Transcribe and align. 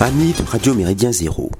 Ami 0.00 0.32
de 0.32 0.44
Radio 0.44 0.74
Méridien 0.74 1.10
Zéro, 1.10 1.50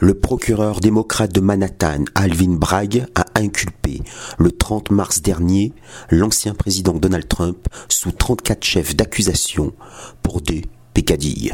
le 0.00 0.14
procureur 0.14 0.80
démocrate 0.80 1.30
de 1.30 1.40
Manhattan, 1.40 2.04
Alvin 2.14 2.54
Bragg, 2.54 3.06
a 3.14 3.26
inculpé 3.34 4.00
le 4.38 4.50
30 4.50 4.90
mars 4.90 5.20
dernier 5.20 5.74
l'ancien 6.10 6.54
président 6.54 6.94
Donald 6.94 7.28
Trump 7.28 7.68
sous 7.90 8.10
34 8.10 8.64
chefs 8.64 8.96
d'accusation 8.96 9.74
pour 10.22 10.40
des 10.40 10.62
pécadilles. 10.94 11.52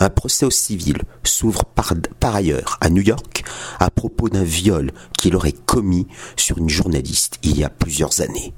Un 0.00 0.10
procès 0.10 0.44
au 0.44 0.50
civil 0.50 0.98
s'ouvre 1.22 1.64
par, 1.64 1.94
ailleurs 2.34 2.76
à 2.82 2.90
New 2.90 3.02
York 3.02 3.42
à 3.80 3.88
propos 3.88 4.28
d'un 4.28 4.44
viol 4.44 4.92
qu'il 5.16 5.34
aurait 5.34 5.52
commis 5.52 6.06
sur 6.36 6.58
une 6.58 6.68
journaliste 6.68 7.38
il 7.42 7.58
y 7.58 7.64
a 7.64 7.70
plusieurs 7.70 8.20
années. 8.20 8.52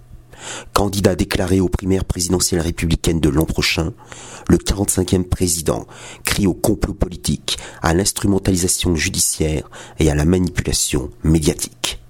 Candidat 0.73 1.15
déclaré 1.15 1.61
aux 1.61 1.69
primaires 1.69 2.05
présidentielles 2.05 2.61
républicaines 2.61 3.21
de 3.21 3.29
l'an 3.29 3.45
prochain, 3.45 3.93
le 4.49 4.59
45e 4.59 5.25
président 5.25 5.87
crie 6.25 6.47
au 6.47 6.55
complot 6.55 6.95
politique, 6.95 7.59
à 7.83 7.95
l'instrumentalisation 7.95 8.95
judiciaire 8.95 9.69
et 9.99 10.11
à 10.11 10.15
la 10.15 10.25
manipulation 10.25 11.11
médiatique. 11.25 12.01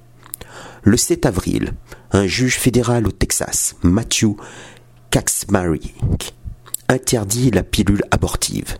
Le 0.82 0.96
7 0.96 1.26
avril, 1.26 1.74
un 2.12 2.26
juge 2.26 2.58
fédéral 2.58 3.06
au 3.06 3.10
Texas, 3.10 3.74
Matthew 3.82 4.36
Kaczmarek, 5.10 5.94
interdit 6.88 7.50
la 7.50 7.62
pilule 7.62 8.04
abortive. 8.10 8.76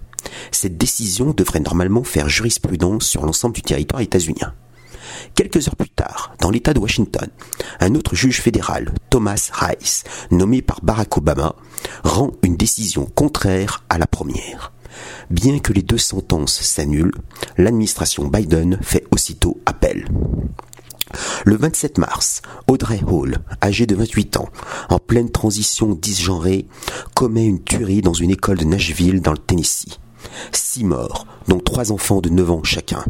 Cette 0.52 0.76
décision 0.76 1.32
devrait 1.32 1.60
normalement 1.60 2.04
faire 2.04 2.28
jurisprudence 2.28 3.06
sur 3.06 3.24
l'ensemble 3.24 3.54
du 3.54 3.62
territoire 3.62 4.02
états-unien. 4.02 4.54
Quelques 5.34 5.68
heures 5.68 5.76
plus 5.76 5.90
tard, 5.90 6.15
dans 6.46 6.52
l'État 6.52 6.72
de 6.72 6.78
Washington, 6.78 7.28
un 7.80 7.96
autre 7.96 8.14
juge 8.14 8.40
fédéral, 8.40 8.94
Thomas 9.10 9.50
Rice, 9.52 10.04
nommé 10.30 10.62
par 10.62 10.80
Barack 10.80 11.16
Obama, 11.16 11.56
rend 12.04 12.30
une 12.44 12.56
décision 12.56 13.04
contraire 13.04 13.82
à 13.88 13.98
la 13.98 14.06
première. 14.06 14.72
Bien 15.28 15.58
que 15.58 15.72
les 15.72 15.82
deux 15.82 15.98
sentences 15.98 16.60
s'annulent, 16.62 17.16
l'administration 17.58 18.28
Biden 18.28 18.78
fait 18.80 19.04
aussitôt 19.10 19.58
appel. 19.66 20.06
Le 21.44 21.56
27 21.56 21.98
mars, 21.98 22.42
Audrey 22.68 23.00
Hall, 23.04 23.38
âgée 23.60 23.86
de 23.86 23.96
28 23.96 24.36
ans, 24.36 24.48
en 24.88 25.00
pleine 25.00 25.32
transition 25.32 25.94
disgenrée, 25.94 26.68
commet 27.16 27.44
une 27.44 27.64
tuerie 27.64 28.02
dans 28.02 28.14
une 28.14 28.30
école 28.30 28.58
de 28.58 28.64
Nashville 28.64 29.20
dans 29.20 29.32
le 29.32 29.38
Tennessee. 29.38 29.98
Six 30.52 30.84
morts, 30.84 31.26
dont 31.48 31.58
trois 31.58 31.90
enfants 31.90 32.20
de 32.20 32.28
9 32.28 32.50
ans 32.52 32.62
chacun. 32.62 33.04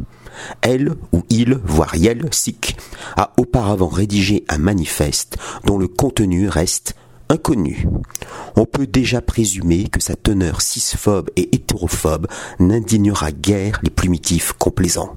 Elle 0.60 0.94
ou 1.12 1.22
il, 1.30 1.58
voire 1.64 1.94
elle, 1.94 2.28
SIC, 2.32 2.76
a 3.16 3.32
auparavant 3.36 3.88
rédigé 3.88 4.44
un 4.48 4.58
manifeste 4.58 5.36
dont 5.64 5.78
le 5.78 5.88
contenu 5.88 6.48
reste 6.48 6.94
inconnu. 7.28 7.86
On 8.56 8.64
peut 8.64 8.86
déjà 8.86 9.20
présumer 9.20 9.88
que 9.88 10.00
sa 10.00 10.16
teneur 10.16 10.60
cisphobe 10.62 11.30
et 11.36 11.54
hétérophobe 11.54 12.28
n'indignera 12.58 13.32
guère 13.32 13.80
les 13.82 13.90
primitifs 13.90 14.52
complaisants. 14.52 15.16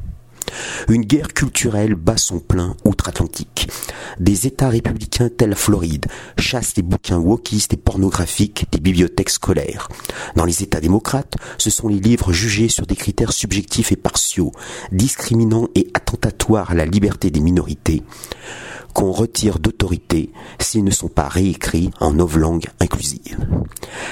Une 0.88 1.04
guerre 1.04 1.34
culturelle 1.34 1.96
bat 1.96 2.18
son 2.18 2.40
plein 2.40 2.76
outre-Atlantique. 2.86 3.70
Des 4.20 4.48
États 4.48 4.70
républicains 4.70 5.30
tels 5.30 5.56
Floride 5.56 6.06
chassent 6.38 6.76
les 6.76 6.84
bouquins 6.84 7.20
wokistes 7.20 7.74
et 7.74 7.78
pornographiques 7.78 8.66
des 8.72 8.80
bibliothèques 8.80 9.30
scolaires. 9.30 9.88
Dans 10.36 10.46
les 10.46 10.64
États 10.64 10.82
démocrates, 10.82 11.36
ce 11.58 11.70
sont 11.70 11.88
les 11.88 12.00
livres 12.00 12.34
jugés 12.34 12.70
sur 12.70 12.86
des 12.86 12.96
critères 12.96 13.34
subjectifs 13.34 13.92
et 13.92 13.96
partiaux, 13.96 14.52
discriminants 14.92 15.70
et 15.76 15.90
attentatoires 15.94 16.72
à 16.72 16.76
la 16.76 16.86
liberté 16.86 17.30
des 17.32 17.40
minorités 17.40 18.04
qu'on 18.94 19.12
retire 19.12 19.60
d'autorité 19.60 20.32
s'ils 20.60 20.84
ne 20.84 20.92
sont 20.92 21.08
pas 21.08 21.28
réécrits 21.28 21.92
en 22.00 22.14
novlangue 22.14 22.68
inclusive. 22.80 23.38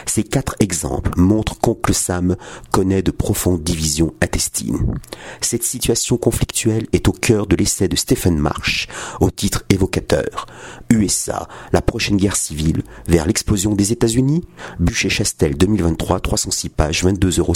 Ces 0.05 0.23
quatre 0.23 0.55
exemples 0.59 1.11
montrent 1.17 1.59
qu'Oncle 1.59 1.93
Sam 1.93 2.35
connaît 2.71 3.01
de 3.01 3.11
profondes 3.11 3.63
divisions 3.63 4.13
intestines. 4.21 4.93
Cette 5.41 5.63
situation 5.63 6.17
conflictuelle 6.17 6.87
est 6.93 7.07
au 7.07 7.11
cœur 7.11 7.47
de 7.47 7.55
l'essai 7.55 7.87
de 7.87 7.95
Stephen 7.95 8.37
Marsh, 8.37 8.87
au 9.19 9.31
titre 9.31 9.63
évocateur. 9.69 10.45
USA, 10.89 11.47
la 11.73 11.81
prochaine 11.81 12.17
guerre 12.17 12.35
civile, 12.35 12.83
vers 13.07 13.25
l'explosion 13.25 13.73
des 13.73 13.91
États-Unis, 13.91 14.43
Bûcher-Chastel 14.79 15.57
2023, 15.57 16.19
306 16.19 16.69
pages, 16.69 17.03
22,50 17.03 17.39
euros. 17.39 17.53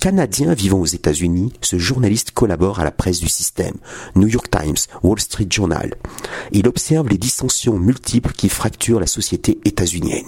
Canadien 0.00 0.54
vivant 0.54 0.78
aux 0.78 0.86
États-Unis, 0.86 1.52
ce 1.62 1.78
journaliste 1.78 2.30
collabore 2.30 2.80
à 2.80 2.84
la 2.84 2.92
presse 2.92 3.18
du 3.18 3.28
système, 3.28 3.74
New 4.14 4.28
York 4.28 4.48
Times, 4.50 4.76
Wall 5.02 5.18
Street 5.18 5.48
Journal. 5.50 5.94
Il 6.52 6.68
observe 6.68 7.08
les 7.08 7.18
dissensions 7.18 7.78
multiples 7.78 8.32
qui 8.32 8.48
fracturent 8.48 9.00
la 9.00 9.06
société 9.06 9.58
états-unienne. 9.64 10.26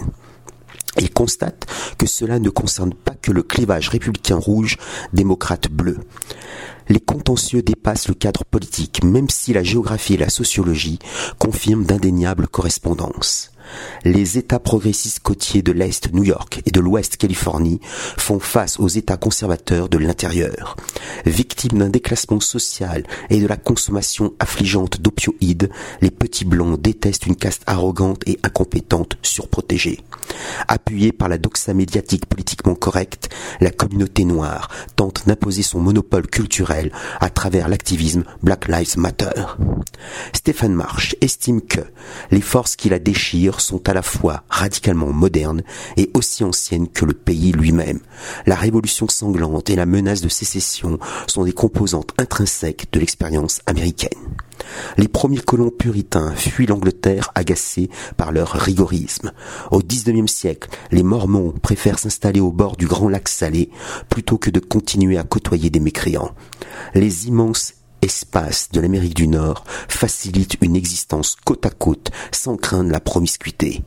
Il 0.99 1.11
constate 1.11 1.67
que 1.97 2.07
cela 2.07 2.39
ne 2.39 2.51
concerne 2.51 2.93
pas 2.93 3.15
que 3.15 3.31
le 3.31 3.43
clivage 3.43 3.89
républicain 3.89 4.37
rouge, 4.37 4.79
démocrate 5.13 5.71
bleu. 5.71 5.99
Les 6.89 7.01
contentieux 7.01 7.63
dépassent 7.63 8.09
le 8.09 8.15
cadre 8.15 8.45
politique, 8.45 9.05
même 9.05 9.29
si 9.29 9.53
la 9.53 9.63
géographie 9.63 10.15
et 10.15 10.19
la 10.19 10.31
sociologie 10.31 10.99
confirment 11.39 11.85
d'indéniables 11.85 12.49
correspondances 12.49 13.53
les 14.05 14.39
États 14.39 14.59
progressistes 14.59 15.21
côtiers 15.21 15.63
de 15.63 15.73
l'Est 15.73 16.13
New 16.13 16.25
York 16.25 16.63
et 16.67 16.71
de 16.71 16.81
l'Ouest 16.81 17.17
Californie 17.17 17.81
font 18.17 18.41
face 18.41 18.79
aux 18.79 18.89
États 18.89 19.17
conservateurs 19.17 19.89
de 19.89 19.99
l'intérieur. 19.99 20.77
Victimes 21.27 21.79
d'un 21.79 21.89
déclassement 21.89 22.41
social 22.41 23.05
et 23.31 23.41
de 23.41 23.47
la 23.47 23.57
consommation 23.57 24.33
affligeante 24.39 25.01
d'opioïdes, 25.01 25.71
les 26.01 26.11
petits 26.11 26.45
blancs 26.45 26.81
détestent 26.81 27.27
une 27.27 27.37
caste 27.37 27.63
arrogante 27.67 28.23
et 28.27 28.39
incompétente 28.43 29.17
surprotégée. 29.23 30.01
Appuyée 30.67 31.13
par 31.13 31.29
la 31.29 31.39
doxa 31.39 31.75
médiatique 31.75 32.27
politiquement 32.27 32.75
correcte, 32.75 33.29
la 33.61 33.71
communauté 33.71 34.25
noire 34.25 34.69
tente 34.97 35.27
d'imposer 35.27 35.63
son 35.63 35.81
monopole 35.81 36.27
culturel 36.27 36.93
à 37.21 37.31
travers 37.31 37.69
l'activisme 37.69 38.25
Black 38.43 38.69
Lives 38.69 38.99
Matter. 38.99 39.43
Stéphane 40.33 40.75
Marsh 40.75 41.17
estime 41.21 41.61
que 41.61 41.81
les 42.31 42.41
forces 42.41 42.77
qui 42.77 42.89
la 42.89 42.99
déchirent 42.99 43.61
sont 43.61 43.89
à 43.89 43.95
la 43.95 44.03
fois 44.03 44.45
radicalement 44.49 45.13
modernes 45.13 45.63
et 45.97 46.11
aussi 46.15 46.45
anciennes 46.45 46.89
que 46.89 47.05
le 47.05 47.15
pays 47.15 47.53
lui-même. 47.53 48.01
La 48.47 48.55
révolution 48.55 49.09
sanglante 49.09 49.71
et 49.71 49.77
la 49.77 49.87
menace 49.87 50.21
de 50.21 50.29
sécession 50.29 50.99
sont 51.27 51.45
des 51.45 51.53
composantes 51.53 52.13
intrinsèques 52.19 52.89
de 52.93 53.01
l'expérience 53.01 53.61
américaine. 53.67 54.19
Les 54.97 55.09
premiers 55.09 55.41
colons 55.41 55.71
puritains 55.71 56.35
fuient 56.35 56.67
l'Angleterre 56.67 57.31
agacés 57.35 57.91
par 58.17 58.33
leur 58.33 58.51
rigorisme. 58.51 59.33
Au 59.71 59.81
XIXe 59.81 60.31
siècle, 60.31 60.69
les 60.91 61.03
Mormons 61.03 61.53
préfèrent 61.63 61.99
s'installer 61.99 62.41
au 62.41 62.53
bord 62.53 62.77
du 62.77 62.87
grand 62.87 63.09
lac 63.09 63.29
salé 63.29 63.71
plutôt 64.09 64.39
que 64.39 64.51
de 64.51 64.61
continuer 64.61 65.19
à 65.19 65.25
côtoyer 65.25 65.71
des 65.71 65.81
mécréants. 65.81 66.33
Les 66.95 67.29
immenses 67.29 67.75
espace 68.03 68.71
de 68.73 68.81
l'Amérique 68.81 69.15
du 69.15 69.29
Nord 69.29 69.65
facilite 69.89 70.57
une 70.61 70.77
existence 70.77 71.37
côte 71.45 71.67
à 71.67 71.71
côte 71.71 72.11
sans 72.33 72.57
craindre 72.57 72.91
la 72.91 73.01
promiscuité. 73.01 73.83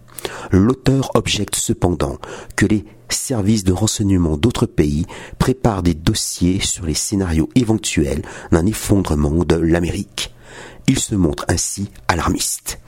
L'auteur 0.52 1.12
objecte 1.16 1.56
cependant 1.56 2.18
que 2.56 2.66
les 2.66 2.86
services 3.10 3.64
de 3.64 3.74
renseignement 3.74 4.38
d'autres 4.38 4.66
pays 4.66 5.06
préparent 5.38 5.84
des 5.84 5.94
dossiers 5.94 6.60
sur 6.60 6.86
les 6.86 6.94
scénarios 6.94 7.50
éventuels 7.56 8.22
d'un 8.52 8.66
effondrement 8.66 9.44
de 9.44 9.56
l'Amérique. 9.56 10.34
Il 10.88 11.00
se 11.00 11.16
montre 11.16 11.46
ainsi 11.48 11.90
alarmiste. 12.08 12.80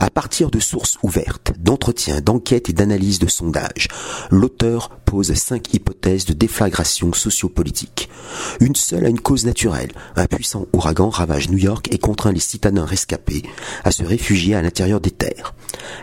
À 0.00 0.10
partir 0.10 0.50
de 0.50 0.60
sources 0.60 0.98
ouvertes, 1.02 1.52
d'entretiens, 1.58 2.20
d'enquêtes 2.20 2.68
et 2.68 2.72
d'analyses 2.72 3.18
de 3.18 3.28
sondages, 3.28 3.88
l'auteur 4.30 4.90
pose 5.04 5.34
cinq 5.34 5.72
hypothèses 5.74 6.24
de 6.24 6.32
déflagration 6.32 7.12
sociopolitique. 7.12 8.08
Une 8.60 8.76
seule 8.76 9.06
a 9.06 9.08
une 9.08 9.20
cause 9.20 9.46
naturelle. 9.46 9.92
Un 10.16 10.26
puissant 10.26 10.66
ouragan 10.72 11.08
ravage 11.08 11.48
New 11.50 11.58
York 11.58 11.88
et 11.92 11.98
contraint 11.98 12.32
les 12.32 12.40
citadins 12.40 12.84
rescapés 12.84 13.42
à 13.84 13.90
se 13.90 14.02
réfugier 14.02 14.54
à 14.54 14.62
l'intérieur 14.62 15.00
des 15.00 15.10
terres. 15.10 15.54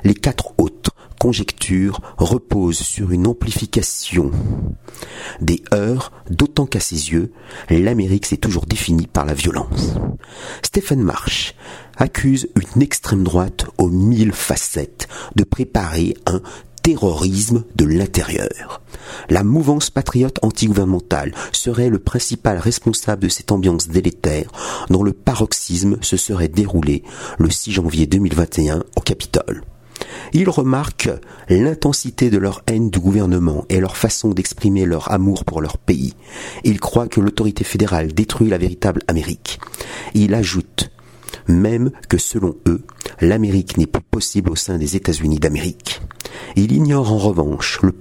Les 0.04 0.14
quatre 0.14 0.54
autres 0.58 0.92
conjecture 1.22 2.02
repose 2.18 2.80
sur 2.80 3.12
une 3.12 3.28
amplification 3.28 4.32
des 5.40 5.62
heurts, 5.72 6.12
d'autant 6.32 6.66
qu'à 6.66 6.80
ses 6.80 7.12
yeux, 7.12 7.32
l'Amérique 7.70 8.26
s'est 8.26 8.38
toujours 8.38 8.66
définie 8.66 9.06
par 9.06 9.28
la 9.28 9.36
violence. 9.36 9.94
Stephen 10.64 11.04
Marsh 11.04 11.54
accuse 11.96 12.50
une 12.56 12.82
extrême 12.82 13.24
droite 13.24 13.68
aux 13.78 13.90
mille 13.90 14.34
facettes 14.34 15.08
de 15.36 15.44
préparer 15.44 16.16
un 16.26 16.42
terrorisme 16.82 17.66
de 17.76 17.86
l'intérieur. 17.86 18.82
La 19.30 19.44
mouvance 19.44 19.92
patriote 19.92 20.40
antigouvernementale 20.42 21.36
serait 21.52 21.90
le 21.90 22.00
principal 22.00 22.58
responsable 22.58 23.22
de 23.22 23.30
cette 23.30 23.52
ambiance 23.52 23.90
délétère 23.90 24.50
dont 24.90 25.04
le 25.04 25.14
paroxysme 25.14 26.00
se 26.02 26.18
serait 26.18 26.48
déroulé 26.48 27.04
le 27.38 27.52
6 27.52 27.74
janvier 27.74 28.08
2021 28.08 28.84
au 28.96 29.02
Capitole. 29.02 29.62
Il 30.34 30.50
remarque 30.50 31.10
l'intensité 31.50 32.30
de 32.30 32.38
leur 32.38 32.64
haine 32.68 32.90
du 32.90 33.00
gouvernement 33.00 33.66
et 33.70 33.80
leur 33.80 33.98
façon 33.98 34.30
d'exprimer 34.30 34.86
leur 34.86 35.12
amour 35.12 35.46
pour 35.46 35.62
leur 35.62 35.78
pays. 35.78 36.14
Il 36.64 36.80
croit 36.80 37.08
que 37.08 37.20
l'autorité 37.20 37.64
fédérale 37.64 38.14
détruit 38.14 38.50
la 38.50 38.58
véritable 38.58 39.02
Amérique. 39.08 39.60
Il 40.14 40.34
ajoute 40.34 40.92
même 41.48 41.92
que 42.10 42.18
selon 42.18 42.56
eux, 42.68 42.84
l'Amérique 43.20 43.78
n'est 43.78 43.88
plus 43.88 44.02
possible 44.02 44.52
au 44.52 44.56
sein 44.56 44.78
des 44.78 44.96
États-Unis 44.96 45.40
d'Amérique. 45.40 46.02
Il 46.56 46.72
ignore 46.72 47.12
en 47.12 47.18
revanche 47.18 47.80
le 47.82 47.94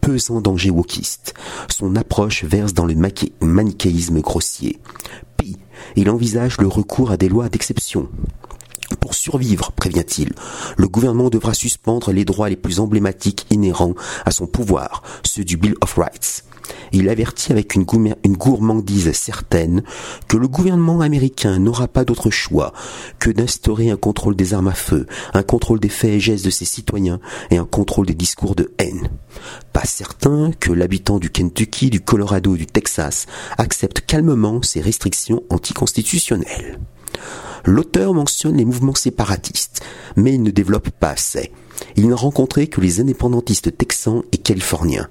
pesant 0.00 0.40
danger 0.40 0.70
wokiste. 0.70 1.34
Son 1.68 1.96
approche 1.96 2.44
verse 2.44 2.74
dans 2.74 2.86
le 2.86 2.94
manichéisme 3.40 4.20
grossier. 4.20 4.78
Puis, 5.36 5.56
il 5.96 6.10
envisage 6.10 6.58
le 6.58 6.68
recours 6.68 7.10
à 7.10 7.16
des 7.16 7.28
lois 7.28 7.48
d'exception. 7.48 8.08
Survivre, 9.18 9.72
prévient-il, 9.72 10.32
le 10.76 10.86
gouvernement 10.86 11.28
devra 11.28 11.52
suspendre 11.52 12.12
les 12.12 12.24
droits 12.24 12.48
les 12.48 12.56
plus 12.56 12.78
emblématiques 12.78 13.46
inhérents 13.50 13.94
à 14.24 14.30
son 14.30 14.46
pouvoir, 14.46 15.02
ceux 15.24 15.42
du 15.42 15.56
Bill 15.56 15.74
of 15.80 15.94
Rights. 15.94 16.44
Il 16.92 17.08
avertit 17.08 17.50
avec 17.50 17.74
une, 17.74 17.82
gourmandise 17.82 19.10
certaine 19.12 19.82
que 20.28 20.36
le 20.36 20.46
gouvernement 20.46 21.00
américain 21.00 21.58
n'aura 21.58 21.88
pas 21.88 22.04
d'autre 22.04 22.30
choix 22.30 22.72
que 23.18 23.30
d'instaurer 23.30 23.90
un 23.90 23.96
contrôle 23.96 24.36
des 24.36 24.54
armes 24.54 24.68
à 24.68 24.74
feu, 24.74 25.06
un 25.34 25.42
contrôle 25.42 25.80
des 25.80 25.88
faits 25.88 26.12
et 26.12 26.20
gestes 26.20 26.44
de 26.44 26.50
ses 26.50 26.64
citoyens 26.64 27.18
et 27.50 27.56
un 27.56 27.64
contrôle 27.64 28.06
des 28.06 28.14
discours 28.14 28.54
de 28.54 28.72
haine. 28.78 29.08
Pas 29.72 29.84
certain 29.84 30.52
que 30.60 30.70
l'habitant 30.70 31.18
du 31.18 31.30
Kentucky, 31.30 31.90
du 31.90 32.02
Colorado 32.02 32.54
et 32.54 32.58
du 32.58 32.66
Texas 32.66 33.26
accepte 33.56 34.02
calmement 34.06 34.62
ces 34.62 34.80
restrictions 34.80 35.42
anticonstitutionnelles. 35.50 36.78
L'auteur 37.64 38.14
mentionne 38.14 38.56
les 38.56 38.64
mouvements 38.64 38.94
séparatistes, 38.94 39.82
mais 40.16 40.34
il 40.34 40.42
ne 40.42 40.50
développe 40.50 40.90
pas 40.90 41.10
assez. 41.10 41.52
Il 41.96 42.08
n'a 42.08 42.16
rencontré 42.16 42.66
que 42.66 42.80
les 42.80 43.00
indépendantistes 43.00 43.76
texans 43.76 44.22
et 44.32 44.38
californiens. 44.38 45.08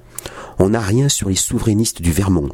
On 0.59 0.69
n'a 0.69 0.79
rien 0.79 1.07
sur 1.07 1.29
les 1.29 1.35
souverainistes 1.35 2.01
du 2.01 2.11
Vermont, 2.11 2.49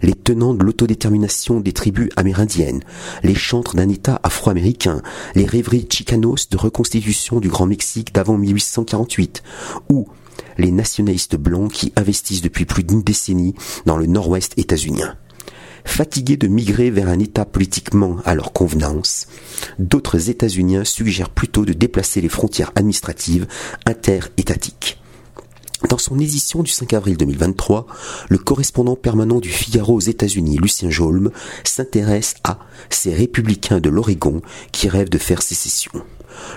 les 0.00 0.14
tenants 0.14 0.54
de 0.54 0.64
l'autodétermination 0.64 1.60
des 1.60 1.72
tribus 1.72 2.08
amérindiennes, 2.16 2.82
les 3.22 3.34
chantres 3.34 3.76
d'un 3.76 3.88
État 3.88 4.20
afro-américain, 4.22 5.02
les 5.34 5.44
rêveries 5.44 5.86
chicanos 5.90 6.48
de 6.50 6.56
reconstitution 6.56 7.40
du 7.40 7.48
Grand 7.48 7.66
Mexique 7.66 8.14
d'avant 8.14 8.38
1848, 8.38 9.42
ou 9.90 10.08
les 10.56 10.70
nationalistes 10.70 11.36
blancs 11.36 11.70
qui 11.70 11.92
investissent 11.96 12.42
depuis 12.42 12.64
plus 12.64 12.84
d'une 12.84 13.02
décennie 13.02 13.54
dans 13.84 13.98
le 13.98 14.06
nord-ouest 14.06 14.54
états-unien. 14.56 15.16
Fatigués 15.84 16.36
de 16.36 16.48
migrer 16.48 16.90
vers 16.90 17.08
un 17.08 17.18
État 17.18 17.44
politiquement 17.44 18.18
à 18.24 18.34
leur 18.34 18.52
convenance, 18.52 19.26
d'autres 19.78 20.30
États-Uniens 20.30 20.84
suggèrent 20.84 21.30
plutôt 21.30 21.64
de 21.64 21.72
déplacer 21.72 22.20
les 22.20 22.28
frontières 22.28 22.72
administratives 22.74 23.46
interétatiques. 23.86 24.98
Dans 25.88 25.98
son 25.98 26.18
édition 26.18 26.62
du 26.62 26.70
5 26.70 26.92
avril 26.94 27.16
2023, 27.16 27.86
le 28.28 28.38
correspondant 28.38 28.96
permanent 28.96 29.40
du 29.40 29.50
Figaro 29.50 29.94
aux 29.94 30.00
États-Unis, 30.00 30.58
Lucien 30.58 30.90
Jolme, 30.90 31.30
s'intéresse 31.64 32.36
à 32.44 32.58
ces 32.88 33.12
républicains 33.12 33.80
de 33.80 33.90
l'Oregon 33.90 34.40
qui 34.70 34.88
rêvent 34.88 35.10
de 35.10 35.18
faire 35.18 35.42
sécession. 35.42 35.92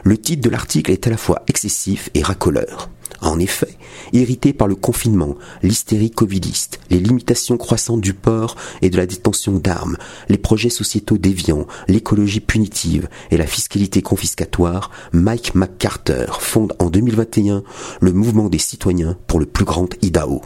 Le 0.03 0.17
titre 0.17 0.41
de 0.41 0.49
l'article 0.49 0.91
est 0.91 1.07
à 1.07 1.09
la 1.09 1.17
fois 1.17 1.43
excessif 1.47 2.09
et 2.13 2.21
racoleur. 2.21 2.89
En 3.21 3.39
effet, 3.39 3.77
irrité 4.13 4.53
par 4.53 4.67
le 4.67 4.75
confinement, 4.75 5.35
l'hystérie 5.63 6.11
covidiste, 6.11 6.79
les 6.89 6.99
limitations 6.99 7.57
croissantes 7.57 8.01
du 8.01 8.13
port 8.13 8.55
et 8.81 8.89
de 8.89 8.97
la 8.97 9.05
détention 9.05 9.53
d'armes, 9.53 9.97
les 10.29 10.37
projets 10.37 10.69
sociétaux 10.69 11.17
déviants, 11.17 11.67
l'écologie 11.87 12.39
punitive 12.39 13.07
et 13.31 13.37
la 13.37 13.47
fiscalité 13.47 14.01
confiscatoire, 14.01 14.91
Mike 15.11 15.55
McCarter 15.55 16.25
fonde 16.39 16.73
en 16.79 16.89
2021 16.89 17.63
le 18.01 18.13
mouvement 18.13 18.49
des 18.49 18.59
citoyens 18.59 19.17
pour 19.27 19.39
le 19.39 19.45
plus 19.45 19.65
grand 19.65 19.89
Idaho. 20.03 20.41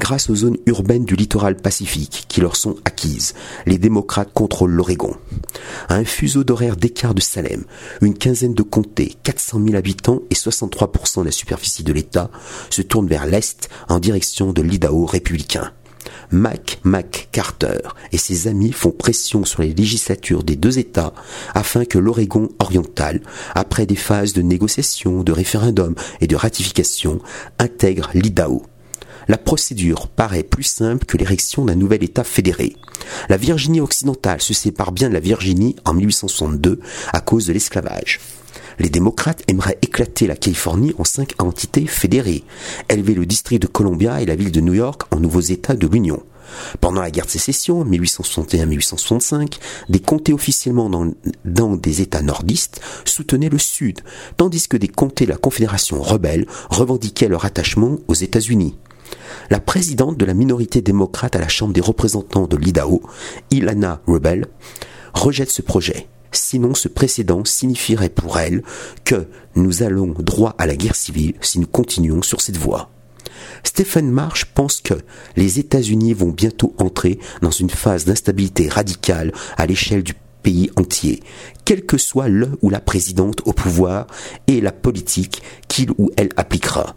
Grâce 0.00 0.30
aux 0.30 0.36
zones 0.36 0.56
urbaines 0.66 1.04
du 1.04 1.16
littoral 1.16 1.56
pacifique 1.56 2.26
qui 2.28 2.40
leur 2.40 2.56
sont 2.56 2.76
acquises, 2.84 3.34
les 3.66 3.78
démocrates 3.78 4.32
contrôlent 4.32 4.70
l'Oregon. 4.70 5.16
À 5.88 5.96
un 5.96 6.04
fuseau 6.04 6.44
d'horaire 6.44 6.76
d'écart 6.76 7.14
de 7.14 7.20
Salem, 7.20 7.64
une 8.00 8.16
quinzaine 8.16 8.54
de 8.54 8.62
comtés, 8.62 9.16
400 9.24 9.60
000 9.64 9.76
habitants 9.76 10.22
et 10.30 10.34
63% 10.34 11.20
de 11.20 11.26
la 11.26 11.30
superficie 11.32 11.82
de 11.82 11.92
l'État 11.92 12.30
se 12.70 12.82
tournent 12.82 13.08
vers 13.08 13.26
l'Est 13.26 13.68
en 13.88 13.98
direction 13.98 14.52
de 14.52 14.62
l'Idaho 14.62 15.04
républicain. 15.04 15.72
Mac 16.30 16.78
McCarter 16.84 17.80
et 18.12 18.18
ses 18.18 18.48
amis 18.48 18.72
font 18.72 18.90
pression 18.90 19.44
sur 19.44 19.62
les 19.62 19.74
législatures 19.74 20.44
des 20.44 20.56
deux 20.56 20.78
États 20.78 21.12
afin 21.54 21.84
que 21.84 21.98
l'Oregon 21.98 22.48
oriental, 22.58 23.20
après 23.54 23.86
des 23.86 23.96
phases 23.96 24.32
de 24.32 24.42
négociation, 24.42 25.22
de 25.22 25.32
référendum 25.32 25.94
et 26.20 26.26
de 26.26 26.36
ratification, 26.36 27.20
intègre 27.58 28.10
l'Idaho 28.14 28.62
la 29.28 29.38
procédure 29.38 30.08
paraît 30.08 30.42
plus 30.42 30.64
simple 30.64 31.04
que 31.04 31.16
l'érection 31.16 31.64
d'un 31.64 31.74
nouvel 31.74 32.02
État 32.02 32.24
fédéré. 32.24 32.76
La 33.28 33.36
Virginie 33.36 33.80
occidentale 33.80 34.40
se 34.40 34.54
sépare 34.54 34.92
bien 34.92 35.08
de 35.08 35.14
la 35.14 35.20
Virginie 35.20 35.76
en 35.84 35.94
1862 35.94 36.80
à 37.12 37.20
cause 37.20 37.46
de 37.46 37.52
l'esclavage. 37.52 38.20
Les 38.78 38.90
démocrates 38.90 39.42
aimeraient 39.48 39.78
éclater 39.82 40.26
la 40.26 40.36
Californie 40.36 40.94
en 40.98 41.04
cinq 41.04 41.34
entités 41.40 41.86
fédérées, 41.86 42.44
élever 42.88 43.14
le 43.14 43.26
district 43.26 43.62
de 43.62 43.66
Columbia 43.66 44.22
et 44.22 44.26
la 44.26 44.36
ville 44.36 44.52
de 44.52 44.60
New 44.60 44.74
York 44.74 45.02
en 45.10 45.20
nouveaux 45.20 45.40
États 45.40 45.74
de 45.74 45.86
l'Union. 45.86 46.22
Pendant 46.80 47.02
la 47.02 47.10
guerre 47.10 47.26
de 47.26 47.30
sécession, 47.30 47.84
1861-1865, 47.84 49.58
des 49.88 50.00
comtés 50.00 50.32
officiellement 50.32 50.88
dans, 50.88 51.12
dans, 51.44 51.76
des 51.76 52.00
États 52.00 52.22
nordistes 52.22 52.80
soutenaient 53.04 53.50
le 53.50 53.58
Sud, 53.58 54.00
tandis 54.36 54.68
que 54.68 54.78
des 54.78 54.88
comtés 54.88 55.26
de 55.26 55.30
la 55.30 55.36
Confédération 55.36 56.00
rebelle 56.00 56.46
revendiquaient 56.70 57.28
leur 57.28 57.44
attachement 57.44 57.98
aux 58.08 58.14
États-Unis. 58.14 58.76
La 59.50 59.60
présidente 59.60 60.16
de 60.16 60.24
la 60.24 60.34
minorité 60.34 60.80
démocrate 60.82 61.36
à 61.36 61.40
la 61.40 61.48
Chambre 61.48 61.72
des 61.72 61.80
représentants 61.80 62.46
de 62.46 62.56
l'Idaho, 62.56 63.02
Ilana 63.50 64.00
Rebel, 64.06 64.46
rejette 65.14 65.50
ce 65.50 65.62
projet. 65.62 66.08
Sinon, 66.32 66.74
ce 66.74 66.88
précédent 66.88 67.44
signifierait 67.44 68.10
pour 68.10 68.38
elle 68.38 68.62
que 69.04 69.26
nous 69.54 69.82
allons 69.82 70.14
droit 70.18 70.54
à 70.58 70.66
la 70.66 70.76
guerre 70.76 70.96
civile 70.96 71.34
si 71.40 71.58
nous 71.58 71.66
continuons 71.66 72.22
sur 72.22 72.40
cette 72.40 72.58
voie. 72.58 72.90
Stephen 73.64 74.10
Marsh 74.10 74.44
pense 74.46 74.80
que 74.80 74.94
les 75.36 75.58
États-Unis 75.58 76.14
vont 76.14 76.30
bientôt 76.30 76.74
entrer 76.78 77.18
dans 77.42 77.50
une 77.50 77.70
phase 77.70 78.04
d'instabilité 78.04 78.68
radicale 78.68 79.32
à 79.56 79.66
l'échelle 79.66 80.02
du 80.02 80.14
pays 80.42 80.70
entier, 80.76 81.22
quel 81.64 81.84
que 81.84 81.98
soit 81.98 82.28
le 82.28 82.50
ou 82.62 82.70
la 82.70 82.80
présidente 82.80 83.40
au 83.44 83.52
pouvoir 83.52 84.06
et 84.46 84.60
la 84.60 84.72
politique 84.72 85.42
qu'il 85.66 85.90
ou 85.98 86.10
elle 86.16 86.30
appliquera. 86.36 86.94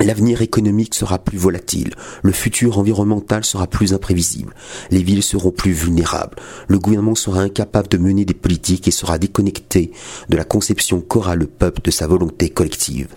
L'avenir 0.00 0.40
économique 0.40 0.94
sera 0.94 1.18
plus 1.18 1.36
volatile, 1.36 1.94
le 2.22 2.32
futur 2.32 2.78
environnemental 2.78 3.44
sera 3.44 3.66
plus 3.66 3.92
imprévisible, 3.92 4.54
les 4.90 5.02
villes 5.02 5.22
seront 5.22 5.50
plus 5.50 5.72
vulnérables, 5.72 6.36
le 6.68 6.78
gouvernement 6.78 7.14
sera 7.14 7.40
incapable 7.40 7.88
de 7.88 7.98
mener 7.98 8.24
des 8.24 8.32
politiques 8.32 8.88
et 8.88 8.92
sera 8.92 9.18
déconnecté 9.18 9.92
de 10.30 10.36
la 10.38 10.44
conception 10.44 11.02
qu'aura 11.02 11.34
le 11.34 11.46
peuple 11.46 11.82
de 11.82 11.90
sa 11.90 12.06
volonté 12.06 12.48
collective 12.48 13.08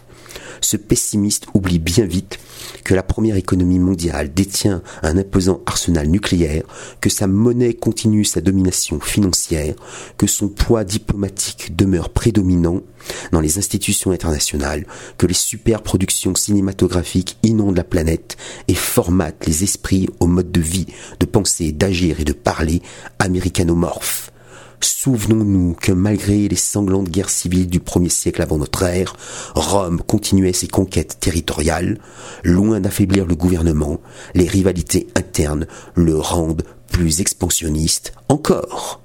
ce 0.63 0.77
pessimiste 0.77 1.48
oublie 1.53 1.79
bien 1.79 2.05
vite 2.05 2.39
que 2.84 2.93
la 2.93 3.03
première 3.03 3.36
économie 3.36 3.79
mondiale 3.79 4.34
détient 4.34 4.82
un 5.01 5.17
imposant 5.17 5.62
arsenal 5.65 6.08
nucléaire, 6.08 6.63
que 7.01 7.10
sa 7.10 7.27
monnaie 7.27 7.74
continue 7.74 8.25
sa 8.25 8.41
domination 8.41 9.00
financière, 9.00 9.75
que 10.17 10.27
son 10.27 10.50
poids 10.50 10.84
diplomatique 10.84 11.75
demeure 11.75 12.10
prédominant 12.10 12.82
dans 13.32 13.41
les 13.41 13.58
institutions 13.58 14.12
internationales, 14.12 14.86
que 15.17 15.27
les 15.27 15.34
superproductions 15.34 16.36
cinématographiques 16.36 17.38
inondent 17.43 17.77
la 17.77 17.84
planète 17.84 18.38
et 18.67 18.75
formatent 18.75 19.46
les 19.46 19.63
esprits 19.63 20.10
au 20.20 20.27
mode 20.27 20.51
de 20.51 20.62
vie, 20.62 20.88
de 21.20 21.25
penser, 21.25 21.72
d'agir 21.72 22.20
et 22.20 22.25
de 22.25 22.34
parler 22.34 22.82
américanomorphes 23.20 24.33
Souvenons-nous 24.84 25.78
que 25.80 25.94
malgré 25.94 26.48
les 26.50 26.58
sanglantes 26.58 27.10
guerres 27.10 27.30
civiles 27.30 27.68
du 27.68 27.80
premier 27.80 28.10
siècle 28.10 28.42
avant 28.42 28.58
notre 28.58 28.84
ère, 28.84 29.16
Rome 29.56 30.02
continuait 30.06 30.52
ses 30.52 30.68
conquêtes 30.68 31.18
territoriales. 31.22 32.00
Loin 32.44 32.82
d'affaiblir 32.82 33.25
le 33.25 33.36
gouvernement, 33.36 34.02
les 34.34 34.48
rivalités 34.48 35.08
internes 35.16 35.68
le 35.96 36.18
rendent 36.18 36.63
plus 36.92 37.22
expansionniste 37.22 38.13
encore. 38.28 39.02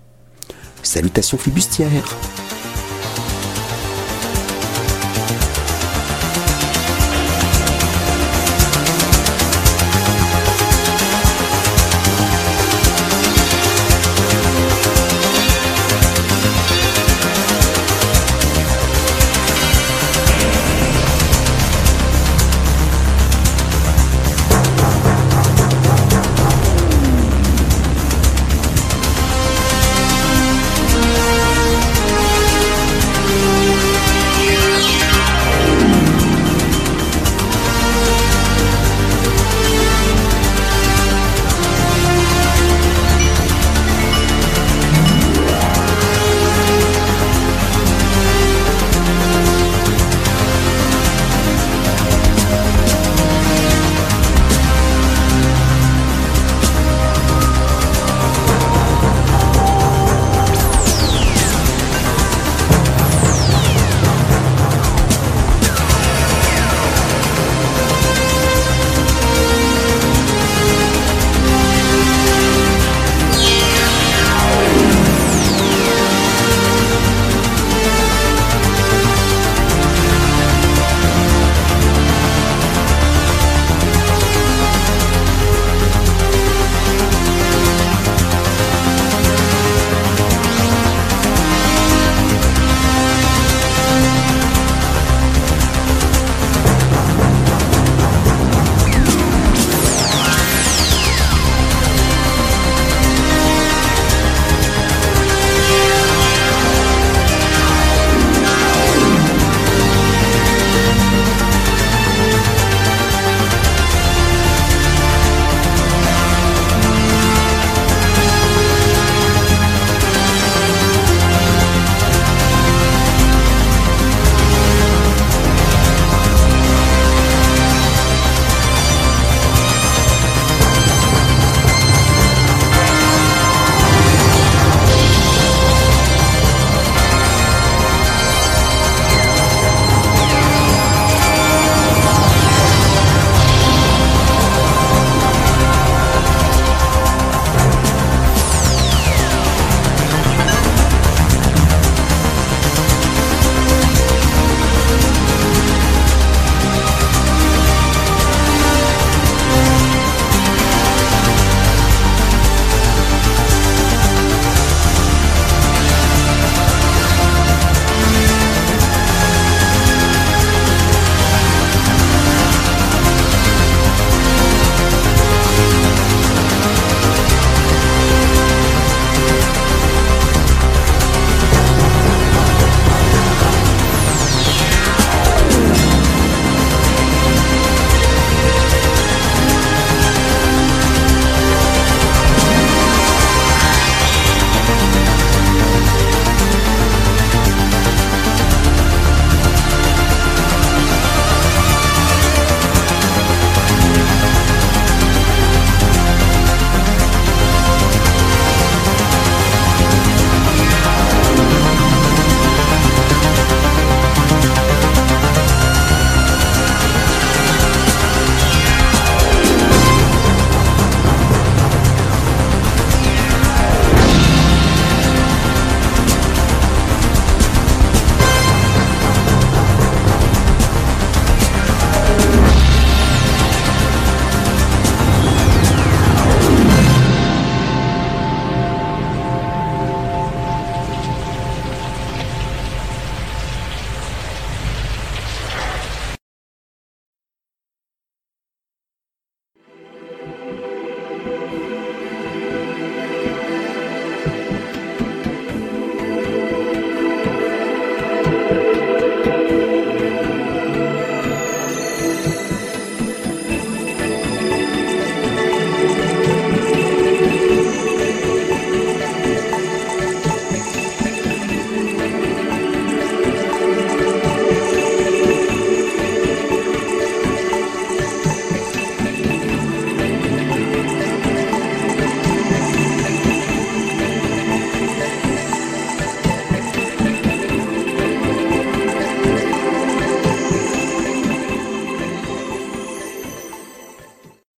Salutations 0.82 1.38
flibustières 1.38 2.16